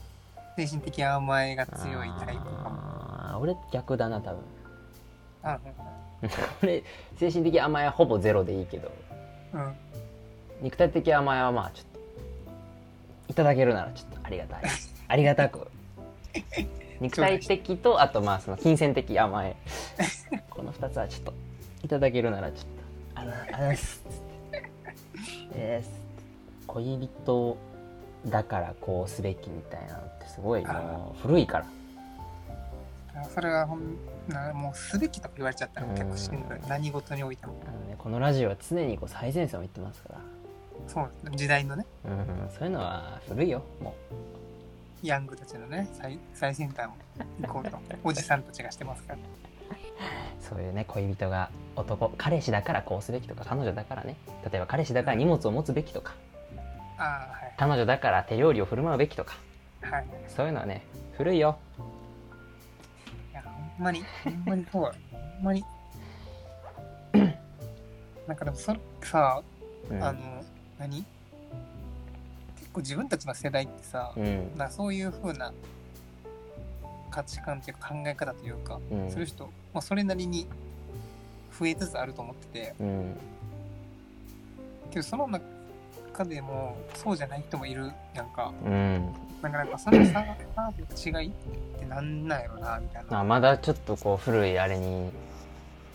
[0.56, 2.93] 精神的甘えが強いタイプかも。
[3.40, 4.40] 俺逆だな多分。
[5.44, 5.60] あ
[6.64, 6.84] 俺
[7.18, 8.92] 精神的甘えはほぼゼロでいいけど。
[9.54, 9.62] うん。
[9.62, 9.76] うん
[10.62, 12.00] 肉体的甘えはまあちょっと
[13.28, 14.64] いただけるならちょっとありがたい。
[15.10, 15.68] ありがたく。
[17.02, 19.56] 肉体的とあとまあその金銭的甘え。
[20.50, 21.34] この2つはちょっと
[21.84, 22.84] いただけるならちょっと。
[23.16, 24.02] あらあらっす
[25.54, 25.90] です
[26.68, 27.58] 恋人
[28.28, 31.68] だからこうすべきみたいなのってすごいもう古いからあ
[33.34, 33.98] それはほん
[34.28, 36.60] なもうすべきとか言われちゃったら結構しんどい。
[36.68, 37.62] 何事においても。
[37.68, 40.22] あの、ね、このラジオは常にこう最前線を言ってますから、
[40.88, 41.86] そう時代のね。
[42.06, 43.96] うん、そういうのは古いよも
[45.04, 46.90] ヤングたちのね最最先端を
[47.46, 47.78] 行こうと。
[48.04, 49.20] おじさんたちがしてますから。
[49.20, 49.22] う
[50.42, 52.12] そういうね恋人が男。
[52.18, 54.16] 彼氏だからこうすべきとか彼女だからね。
[54.50, 56.14] 例えば彼氏だから荷物を持つべきとか。
[56.98, 59.36] ああ彼女だから手料理を振る舞うべきとか。
[59.82, 60.06] はいはい。
[60.28, 60.84] そういうのはね
[61.18, 61.58] 古いよ
[63.84, 64.66] んまにほんまに。
[64.72, 65.64] そうほんまに。
[68.28, 69.42] なんかでもそれさ
[69.90, 70.04] うん。
[70.04, 70.44] あの
[70.80, 71.06] 何？
[72.58, 74.58] 結構自分たちの世代ってさ、うん。
[74.58, 75.54] なそういう風な
[77.12, 79.12] 価値観っていうか考え方というか、うん。
[79.12, 80.48] する人、まあ、それなりに
[81.60, 82.76] 増えつつあると思ってて。
[82.80, 83.18] うん。
[84.92, 88.54] けどその中でもそうじゃない人もいるやんか。
[88.66, 90.26] うんなんかなんかその差
[90.56, 91.32] 差違いっ
[91.78, 93.12] てなんなんやろなみたいな。
[93.12, 95.12] まあまだちょっとこう古いあれに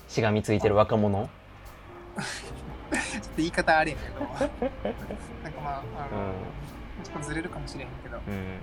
[0.07, 1.29] しがみついてる若者？
[2.93, 4.21] ちょっと言い方あれやけど。
[4.21, 5.85] なんかまああの、
[7.03, 8.59] ちょっとずれるかもしれへんけどうん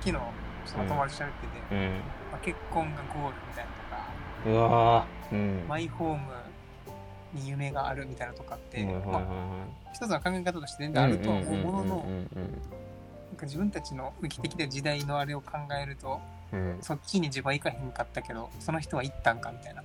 [0.00, 0.22] 昨日
[0.66, 1.88] その友達と喋ってて、うん。
[2.32, 4.08] まあ、結婚がゴールみたいなとか
[4.44, 5.34] うんうわー。
[5.34, 5.64] うん。
[5.66, 6.20] マイホーム
[7.32, 9.22] に夢があるみたいなとかって、まあ、
[9.94, 12.10] 一つの考え方として全然あるとは思うもののうん。
[12.10, 12.62] うん
[13.30, 16.20] なんか自分たちの生きてきた時代のあれを考えると
[16.52, 16.58] うん。
[16.58, 19.82] うんうんそっちに自分は行かへんかったけどその人は行ったんかみたいな。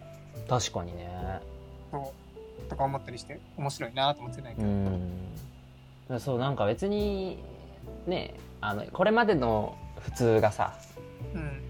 [0.48, 1.10] 確かにね。
[1.90, 2.14] そ
[2.70, 4.66] とか思ったりして面白いなと思ってないけう
[6.10, 6.20] ど、ん。
[6.20, 7.40] そうなんか別に
[8.06, 10.76] ねあのこれまでの普通がさ
[11.34, 11.62] うん。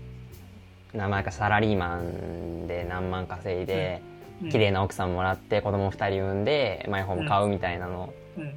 [0.94, 4.02] 名前かサラリーマンで何万稼いで、
[4.44, 4.50] うん。
[4.50, 8.44] 綺麗な奥さんもらって子供2人産んでマイホーム買うみたいなの、うん。
[8.44, 8.50] い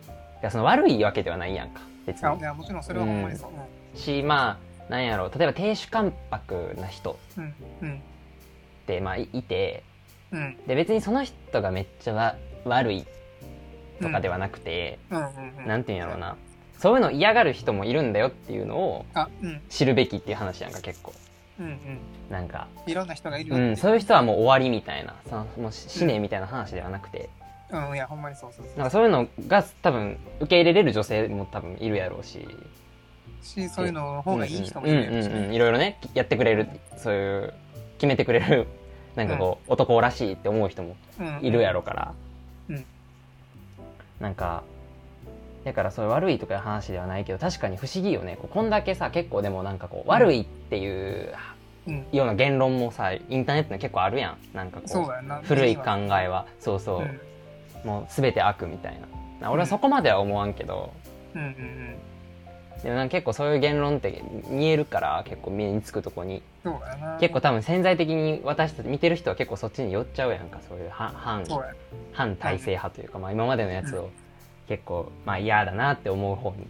[0.43, 2.29] やその悪いわけではないやんか別に。
[2.29, 5.39] あいやもちろんそれはほんまにそう、しまあなんやろう。
[5.39, 7.19] 例えば亭主関白な人。
[7.37, 7.95] うんうん。
[7.95, 7.99] っ
[8.87, 9.83] てまあいいて。
[10.31, 10.41] うん。
[10.41, 13.07] うんで別にその人がめっちゃわ悪い。
[14.03, 15.19] とかではなくて、うん。
[15.19, 16.37] うんうんなんていうんやろうな。
[16.79, 19.07] そういうの嫌がる人もいるんだよっていうのを
[19.71, 21.15] 知るべきっていう話やんか結構。
[21.61, 21.99] うんうん。
[22.29, 23.59] なんか、いろんな人がいるよう。
[23.59, 25.15] ん、そういう人はもう終わりみたいな。
[25.29, 27.31] そのもう死ねみたいな話ではなくて、
[27.71, 28.77] うんいやほんまにそうそうそう。
[28.77, 32.47] なんかそういうのが多分受け入れれる女性も多分いるやろうし。
[33.43, 35.55] しそういうのの方がいい人もいるやろうしうんうんうん。
[35.55, 37.55] いろいろねやってくれるそういう
[37.99, 38.67] 決めてくれる
[39.17, 42.15] なんかこう、男らしいって思う人もうんいるやろから、
[42.69, 42.85] うん。
[44.21, 44.63] なんか
[45.65, 48.37] だからそういう悪いとかいう話ではないけど確かに不思議よね。
[48.37, 51.33] こうこんだけさ結構でもなんかこう悪いっていう
[51.87, 54.37] うんような言論もさインターネットに結構あるやん。
[54.53, 55.41] なんかこうそうだよな。
[55.43, 56.47] 古い考えは。
[56.59, 57.21] そうそう、うん
[57.85, 58.99] もう全て悪みたい
[59.41, 59.51] な。
[59.51, 60.93] 俺はそこまでは思わんけど、
[61.35, 61.97] うんうん
[62.83, 66.43] でもなんか結構そういう言論って見えるから結構目につくとこに。
[66.63, 67.19] そうだよな。
[67.19, 71.11] 結構多分潜在的に私たち見てる人は結構そっちに寄っちゃうやんかそういう反
[72.13, 74.11] 反体制派というか、まあ、今までのやつを
[74.69, 76.67] 結構まあ嫌だなって思う方に。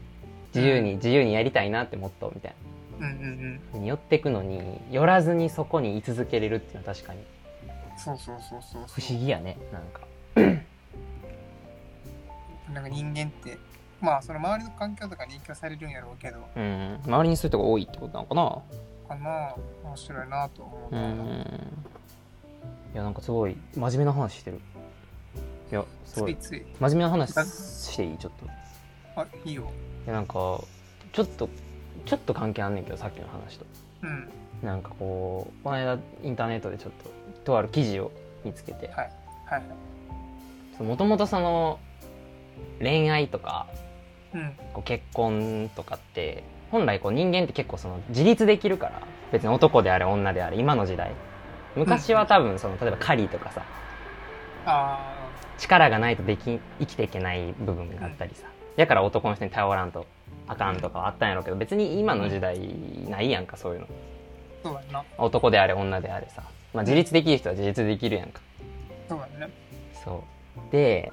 [0.55, 2.55] 自由に自由にやりたいなってモットーみたい
[3.01, 3.83] うんうんうん。
[3.83, 7.19] に寄ってくのに寄らずにそこに居続けれるっていうのは確かに。
[7.97, 8.83] そうそうそうそう。
[8.87, 10.03] 不思議やねなんか
[12.75, 13.59] なんか人間って
[14.01, 16.39] まあその周りの環境とかに影響されるんやろうけど。
[16.57, 17.01] うん。
[17.07, 19.17] 周りにそういう人が多いってことなのかな。
[19.17, 19.55] かな。
[19.85, 21.13] 面白いなと思ううな、ん。
[22.93, 24.61] いやなんかすごい真面目な話してる。
[25.73, 26.37] いやすごい。
[26.37, 28.19] 真面目な話していい？
[28.19, 28.47] ちょっと。
[28.47, 28.49] い
[29.17, 29.71] あいいよ。
[30.07, 30.33] やなんか
[31.13, 31.49] ちょっと
[32.05, 33.67] ちょっと関係あんねんけどさっきの話と。
[34.03, 34.29] うん。
[34.63, 37.11] なんかこうこの間インターネットでちょっと
[37.45, 38.13] とある記事を
[38.45, 38.89] 見つけて。
[38.89, 39.13] はい。
[39.47, 40.83] はい。
[40.83, 41.79] もともとその
[42.81, 43.67] 恋愛とか
[44.35, 44.53] うん。
[44.73, 51.13] こう結婚とかって本来こう人間って結構その自立できるから別に男であれ女であれ今の時代。
[51.77, 53.63] 昔は多分その例えば狩りとかさ
[54.65, 58.47] あ力がないとでき生きていけない部分があったりさ。
[58.77, 60.07] だから男の人に頼らんと
[60.49, 62.59] あかんとかはあったんやろうけど別に今の時代
[63.09, 63.87] ないやんかそういうの。
[63.87, 63.89] あ
[64.65, 65.05] そうやな。
[65.19, 68.41] 男であれ女であれさ、まあ、自立できる人は自立できるやんか。
[69.09, 69.53] そうやね。
[70.05, 70.25] そ
[70.69, 70.73] う。
[70.73, 71.13] で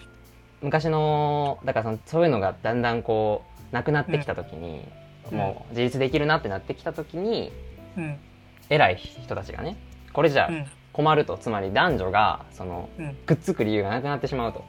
[0.61, 4.87] 昔のだからそのそういうのがだんだんこうなくなってきた時に、
[5.31, 5.37] うん。
[5.37, 7.51] もう自立できるなってなってきた時に
[7.97, 8.17] うん。
[8.69, 9.77] 偉い人たちがね
[10.13, 10.65] これじゃうん。
[10.93, 11.37] 困ると。
[11.37, 13.15] つまり男女がそのうん。
[13.15, 14.63] くっつく理由がなくなってしまうと、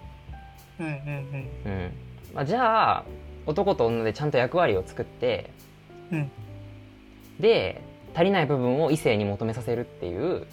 [0.78, 0.92] うんうん。
[0.92, 1.92] うん。
[2.32, 3.04] まあ、じゃあ
[3.44, 5.50] 男と女でちゃんと役割を作って
[6.10, 6.30] うん。
[7.40, 7.82] で
[8.14, 10.46] 足りない部分を異性に求めさせるっていう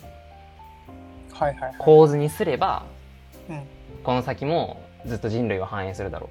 [1.31, 1.75] はいはいはい。
[1.77, 2.85] 構図にすれば
[3.47, 3.63] うん。
[4.03, 6.29] この先もずっと人類は繁栄するだろ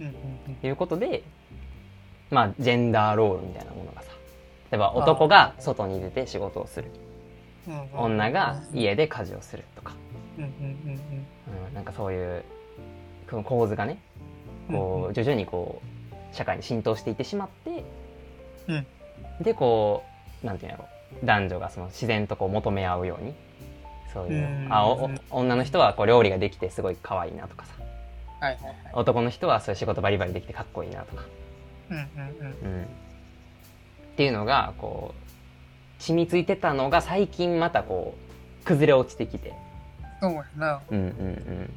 [0.00, 0.08] ううん
[0.48, 1.22] うんということで
[2.30, 4.10] まあジェンダーロールみたいなものがさ
[4.70, 6.90] 例えば男が外に出て仕事をする。
[7.94, 9.94] 女が家で家事をするとか、
[10.38, 12.44] うんなんかそういう
[13.44, 13.98] 構図がね
[14.70, 15.82] こう徐々にこ
[16.32, 17.84] う社会に浸透していってしまって、
[18.68, 18.86] うん。
[19.42, 20.04] でこ
[20.42, 20.86] うなんていうんやろ
[21.24, 23.34] 男女がその自然とこう求め合うように
[24.16, 24.72] そういう、うん。
[24.72, 27.74] あおお女の人はこう料理ができてすごい可愛いなとかさ。
[28.40, 28.76] はいはいはい。
[28.94, 31.24] 男の人はそういう仕事バリバリできてかっこいいなとか、
[31.90, 32.74] うんうんうん。
[32.74, 32.86] うん、っ
[34.16, 35.14] ていうのがこ
[35.98, 38.14] う染みついてたのが最近またこ
[38.62, 39.52] う崩れ落ちてきて。
[40.20, 40.80] そうやな。
[40.90, 41.72] うんうんうん。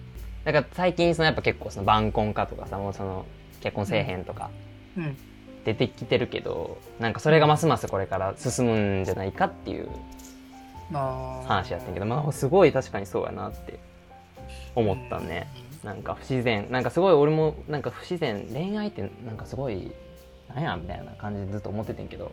[0.46, 3.26] だから最近そのやっぱ結構その晩婚化とかさもうその
[3.60, 4.50] 結婚せえへんとか。
[4.98, 5.18] うん。
[5.66, 9.90] 出てきてるけどなんかそれがますますこれから進むんじゃないかっていう
[10.92, 13.80] 話やってんけどまあすごい確かにそうやなって
[14.76, 15.48] 思ったね。
[15.84, 16.68] なんか不自然。
[16.72, 18.46] なんかすごい俺もなんか不自然。
[18.52, 19.92] 恋愛ってなんかすごい
[20.54, 22.32] なんやみたいな感じでずっと思っててんけど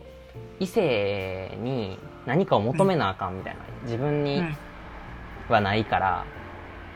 [0.59, 3.59] 異性に何かを求めなあかんみたいな。
[3.83, 4.55] 自分にうん。
[5.49, 6.25] はないから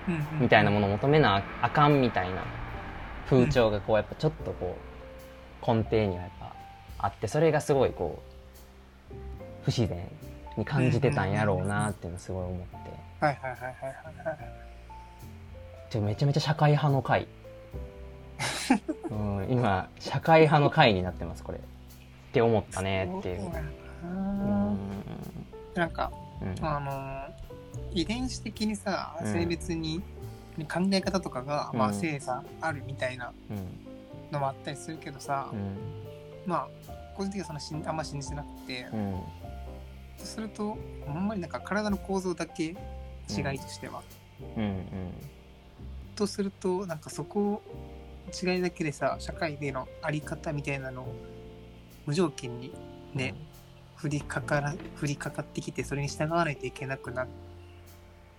[0.07, 0.41] うんうん。
[0.41, 2.43] みたいなものを求めなあかんみたいな。
[3.29, 4.75] 風潮がこうやっぱちょっとこ
[5.65, 6.53] う根底にはやっぱ
[6.97, 8.21] あってそれがすごいこ
[9.09, 9.13] う
[9.63, 10.05] 不自然
[10.57, 12.75] に感じてたんやろうなっていうのすごい思って。
[13.25, 13.73] はいはいはいはい
[14.27, 15.99] はい。
[15.99, 17.27] めちゃめちゃ社会派の会
[19.11, 21.57] うん今社会派の会になってますこれ。
[21.57, 21.61] っ
[22.31, 23.41] て思ったねっていう。
[23.41, 23.59] そうな。
[24.09, 24.77] ん
[25.75, 26.11] なんか
[26.41, 26.65] うん。
[26.65, 27.33] あの
[27.91, 29.33] 遺伝子的にさうん。
[29.33, 30.01] 性別に
[30.71, 34.31] 考え方とかが、まあうん精査あるみたいなうん。
[34.31, 35.77] のもあったりするけどさ、うん。
[36.45, 39.21] まあ個人的にはそんなしんあんま信じてなくて、うん
[40.21, 42.75] とするとあんまりなんか体の構造だけ違い
[43.59, 44.01] としては、
[44.57, 44.85] うん
[46.15, 47.61] とするとなんかそこ
[48.43, 51.15] 違いだけでさ社会でのあり方みたいなのを
[52.05, 52.71] 無条件に
[53.13, 53.35] ね、
[54.01, 57.27] 降りかから降りかかってきてそれに従わないといけなくな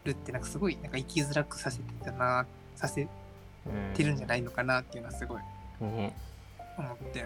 [0.04, 3.08] るってなんかすごいなんか生きづらくさせてたなさせうん
[3.94, 5.42] てるんじゃないのかなっていうのはすごい
[5.80, 6.16] ね
[6.78, 7.20] 思って。
[7.20, 7.24] う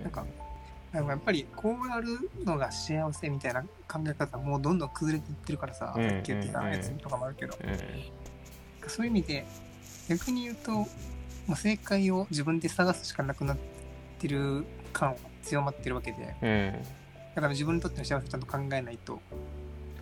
[0.00, 0.47] んなんかでも
[0.92, 8.88] やっぱりこうやるのが幸せみたいな考え方もうどんどん崩れていってるからさ、うんさっき言ってたやつとかもあるけど、うん。
[8.88, 9.46] そういう意味で
[10.08, 10.72] 逆に言うと、
[11.46, 13.56] まあ、正解を自分で探すしかなくなっ
[14.18, 16.36] てる感は強まってるわけで。
[16.42, 16.72] うん。
[17.34, 19.20] だから自分にとっての幸せをちゃんと考えないと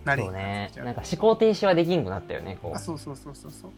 [0.05, 0.71] なれへね。
[0.77, 3.71] なんか思考停止はできんくなったよねこあそうそうそうそうそう。
[3.71, 3.77] だ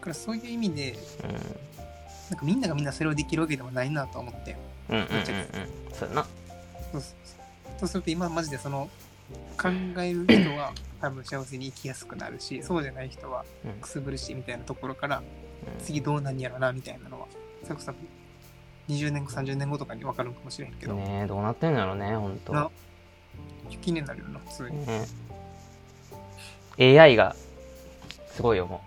[0.00, 4.56] からそういう意味でうなんかみんながみんなそれをできるわけでもないなと思って
[4.88, 5.18] うんうんうんうん。
[5.18, 6.26] うんそうやな
[6.92, 7.02] そう。
[7.78, 8.88] そうすると今マジでその
[9.60, 9.68] 考
[10.02, 13.72] える人は 多分幸せに生きやすくなるしそうじゃない人はうん。
[13.80, 15.24] くすぶるしみたいなところからうん。
[15.84, 17.26] 次どうなんやろなみたいなのは
[17.62, 17.92] それこそ
[18.88, 22.52] 20年後30年後とかに分かるかもしれへんけど、ねえどうなってんだろうねほんと。
[22.52, 22.70] な。
[23.80, 25.06] 気になるよな普通に、ね
[26.78, 27.34] AI が
[28.26, 28.82] すごいよも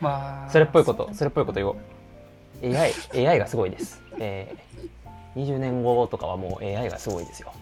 [0.00, 1.76] まあうそれっぽいことそれっぽいこと言おう
[2.62, 4.02] AI, AI がすごいです。
[4.18, 7.52] えー、20年後とかはもう AI がすごいですよ。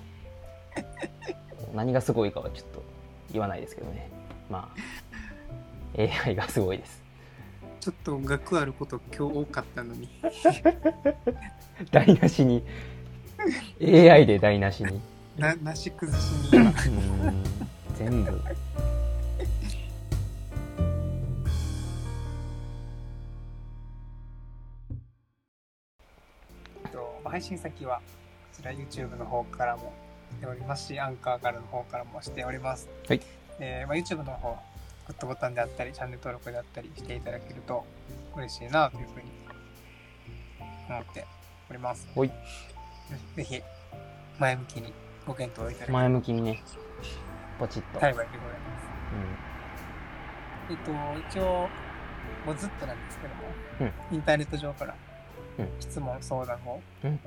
[1.74, 2.82] 何がすごいかはちょっと
[3.32, 4.10] 言わないですけどね。
[4.50, 4.70] ま
[5.96, 7.02] あ AI がすごいです。
[7.80, 10.08] ちょっと学あること今日多かったのに。
[11.90, 12.64] 台無しに。
[13.80, 15.00] AI で台無しに。
[15.36, 16.74] ななし崩しに。
[17.96, 18.40] 全部
[27.28, 28.02] 配信先はこ
[28.52, 29.92] ちら YouTube の方からも
[30.30, 32.88] しておりますし、アンカーからの方からもしております。
[33.06, 33.20] はい。
[33.60, 34.62] えーまあ、YouTube の方は
[35.06, 37.84] グッドボタンであったり、チャンネル登録であったりしていただけると
[38.36, 39.30] 嬉しいなというふうに
[40.88, 41.26] 思って
[41.70, 42.06] おります。
[42.14, 42.30] ほい
[43.36, 43.62] ぜひ、
[44.38, 44.92] 前向きに
[45.26, 46.62] ご検討いただけ前向きにね
[47.58, 48.86] ポチッと、幸いでございます。
[50.70, 50.92] えっと、
[51.38, 51.68] 一応、
[52.44, 54.94] もうずっとなんですけども、インターネット上から
[55.58, 55.68] うん。
[55.80, 57.20] 質問、相談をうん。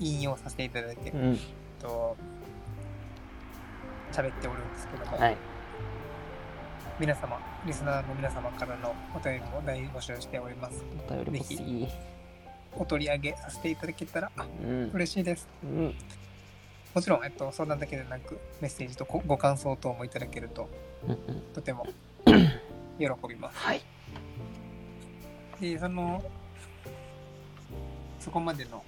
[0.00, 1.38] 引用させていただいて、うん、
[1.80, 2.16] と、
[4.12, 5.36] 喋っておるんですけども、はい。
[7.00, 10.84] 皆様、リスナーの皆様からのお便りも大募集しております。
[11.08, 11.88] お便り欲しい。
[12.76, 14.90] お取り上げさせていただけたらうん。
[14.92, 15.48] 嬉しいです。
[15.62, 15.94] うん。
[16.94, 20.68] もちろん、えっと、相談だけでなく、メッセージとごご感想等もいただけると、
[21.04, 21.18] うんうん。
[21.54, 21.86] とても
[22.98, 23.58] 喜びます。
[23.58, 23.80] はい。
[25.60, 26.22] で、その、
[28.20, 28.84] そこまでの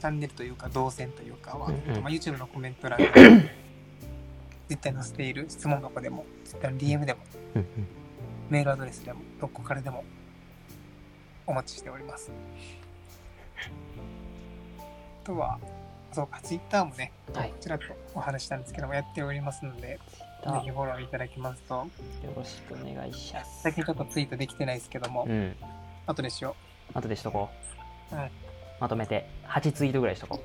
[0.00, 2.02] チャンネルというか、動線というかは、うんうん。
[2.02, 3.06] まあ、YouTube のコメント欄に
[4.68, 7.20] 絶対載せている質問箱でも、絶対の DM でも、
[7.56, 7.66] うん
[8.50, 10.04] メールアドレスでも、どこからでも
[11.46, 12.30] お待ちしております。
[14.80, 15.58] あとは、
[16.12, 17.52] そうか、Twitter もね、うんはい。
[17.60, 19.98] ちらっとお話ししたんですけども、やっておりますので、
[20.44, 21.86] ぜひよフォローいただきますと、
[22.34, 23.62] ろしくお願いします。
[23.64, 25.56] 最近ちょっとツイートできてないですけども、うん。
[26.06, 26.56] 後でしよ
[26.94, 27.50] 後でしとこ
[28.12, 28.47] う、うん
[28.80, 30.40] まとめて8ツイートぐらいしとこ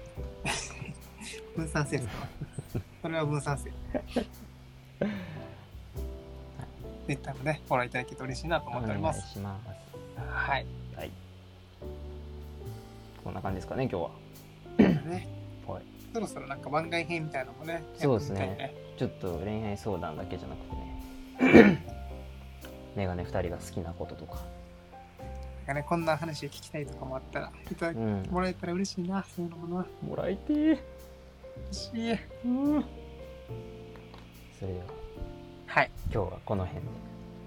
[1.55, 1.57] う。
[1.57, 2.27] 分散性ですか
[3.01, 3.71] それは分散性。
[7.05, 9.33] Twitter もね、フォローいただけると嬉しいなとう思っております。
[9.33, 9.67] します。
[10.17, 10.65] はい。
[10.95, 11.11] はい。
[13.23, 14.09] こんな感じですかね今日は。
[14.79, 15.27] ね、
[15.67, 15.83] はい。
[16.13, 18.39] そろそろなんか番外編みたいなのもね、そうですね。
[18.39, 21.83] やってみたいちょっと恋愛相談だけじゃなくてね。
[22.95, 24.39] メガネ2人が好きなこととか
[25.63, 29.85] かね、こんな話聞きたいとかもあったら、いただきうんもらえたら嬉しいな、そういうのもな。
[30.07, 30.79] もらいてー
[31.71, 32.11] 嬉しい。
[32.45, 32.47] う
[32.79, 32.85] ん
[34.59, 34.85] それでは
[35.67, 35.91] はい。
[36.13, 36.91] 今日はこの辺で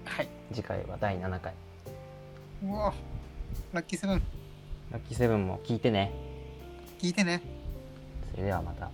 [0.05, 0.27] はい。
[0.53, 1.53] 次回は第7回
[2.63, 2.93] うわ
[3.73, 4.21] ラッキーセブン、
[4.91, 6.11] ラッキーセブンも聞いてね
[6.99, 7.41] 聞いてね。
[8.31, 8.89] それではまた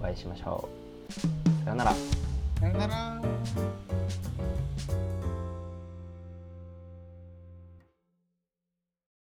[0.00, 0.68] お会いしましょ
[1.08, 1.12] う
[1.64, 1.94] さようなら
[2.60, 3.22] さよなら。